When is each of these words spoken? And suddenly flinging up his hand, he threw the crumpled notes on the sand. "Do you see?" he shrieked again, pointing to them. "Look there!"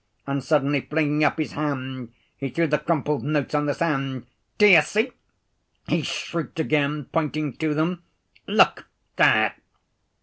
And 0.25 0.43
suddenly 0.43 0.81
flinging 0.81 1.23
up 1.23 1.37
his 1.37 1.51
hand, 1.51 2.11
he 2.35 2.49
threw 2.49 2.65
the 2.65 2.79
crumpled 2.79 3.23
notes 3.23 3.53
on 3.53 3.67
the 3.67 3.75
sand. 3.75 4.25
"Do 4.57 4.65
you 4.65 4.81
see?" 4.81 5.11
he 5.87 6.01
shrieked 6.01 6.59
again, 6.59 7.05
pointing 7.11 7.53
to 7.57 7.75
them. 7.75 8.01
"Look 8.47 8.87
there!" 9.17 9.53